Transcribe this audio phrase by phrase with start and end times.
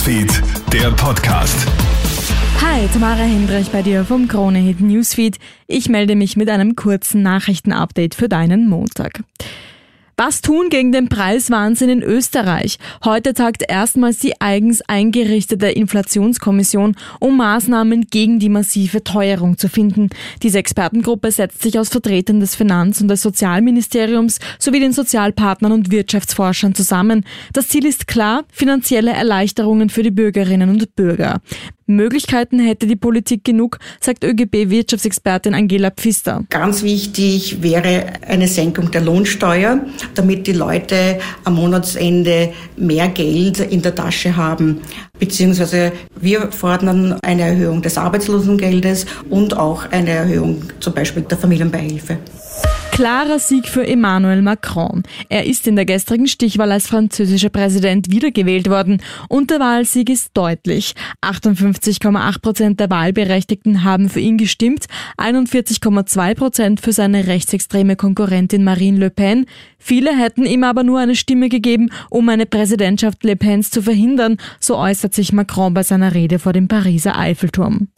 [0.00, 1.68] Newsfeed, der Podcast.
[2.62, 5.36] Hi, Tamara Hendrich bei dir vom Kronehit Newsfeed.
[5.66, 9.22] Ich melde mich mit einem kurzen Nachrichtenupdate für deinen Montag.
[10.22, 12.76] Was tun gegen den Preiswahnsinn in Österreich?
[13.02, 20.10] Heute tagt erstmals die eigens eingerichtete Inflationskommission, um Maßnahmen gegen die massive Teuerung zu finden.
[20.42, 25.90] Diese Expertengruppe setzt sich aus Vertretern des Finanz- und des Sozialministeriums sowie den Sozialpartnern und
[25.90, 27.24] Wirtschaftsforschern zusammen.
[27.54, 31.40] Das Ziel ist klar, finanzielle Erleichterungen für die Bürgerinnen und Bürger.
[31.90, 36.44] Möglichkeiten hätte die Politik genug, sagt ÖGB-Wirtschaftsexpertin Angela Pfister.
[36.48, 39.80] Ganz wichtig wäre eine Senkung der Lohnsteuer,
[40.14, 44.80] damit die Leute am Monatsende mehr Geld in der Tasche haben.
[45.18, 52.18] Beziehungsweise wir fordern eine Erhöhung des Arbeitslosengeldes und auch eine Erhöhung zum Beispiel der Familienbeihilfe.
[53.00, 55.04] Klarer Sieg für Emmanuel Macron.
[55.30, 60.32] Er ist in der gestrigen Stichwahl als französischer Präsident wiedergewählt worden und der Wahlsieg ist
[60.34, 60.92] deutlich.
[61.22, 64.84] 58,8 Prozent der Wahlberechtigten haben für ihn gestimmt,
[65.16, 69.46] 41,2 Prozent für seine rechtsextreme Konkurrentin Marine Le Pen.
[69.78, 74.36] Viele hätten ihm aber nur eine Stimme gegeben, um eine Präsidentschaft Le Pens zu verhindern,
[74.60, 77.88] so äußert sich Macron bei seiner Rede vor dem Pariser Eiffelturm.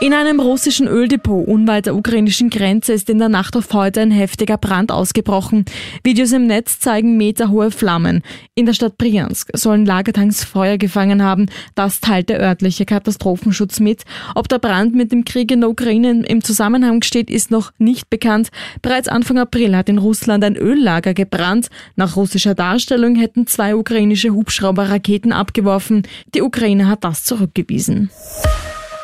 [0.00, 4.12] In einem russischen Öldepot unweit der ukrainischen Grenze ist in der Nacht auf heute ein
[4.12, 5.64] heftiger Brand ausgebrochen.
[6.04, 8.22] Videos im Netz zeigen meterhohe Flammen.
[8.54, 11.46] In der Stadt Briansk sollen Lagertanks Feuer gefangen haben.
[11.74, 14.04] Das teilt der örtliche Katastrophenschutz mit.
[14.36, 18.08] Ob der Brand mit dem Krieg in der Ukraine im Zusammenhang steht, ist noch nicht
[18.08, 18.50] bekannt.
[18.82, 21.70] Bereits Anfang April hat in Russland ein Öllager gebrannt.
[21.96, 26.06] Nach russischer Darstellung hätten zwei ukrainische Hubschrauber Raketen abgeworfen.
[26.36, 28.10] Die Ukraine hat das zurückgewiesen.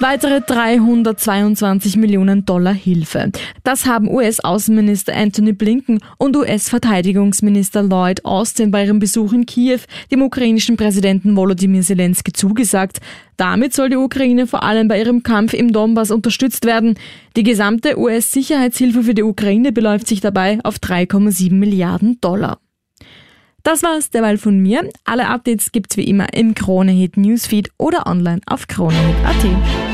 [0.06, 3.32] Weitere 322 Millionen Dollar Hilfe.
[3.62, 9.78] Das haben US-Außenminister Anthony Blinken und US-Verteidigungsminister Lloyd Austin bei ihrem Besuch in Kiew
[10.12, 12.98] dem ukrainischen Präsidenten Volodymyr Zelensky zugesagt.
[13.38, 16.98] Damit soll die Ukraine vor allem bei ihrem Kampf im Donbass unterstützt werden.
[17.34, 22.58] Die gesamte US-Sicherheitshilfe für die Ukraine beläuft sich dabei auf 3,7 Milliarden Dollar.
[23.62, 24.86] Das war's derweil von mir.
[25.04, 29.93] Alle Updates gibt's wie immer im Kronehit Newsfeed oder online auf kronehit.at.